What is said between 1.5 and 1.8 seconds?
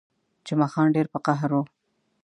وو.